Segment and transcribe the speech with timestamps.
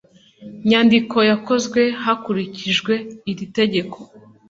[0.69, 2.93] nyandiko yakozwe hakurikijwe
[3.31, 3.97] iri tegeko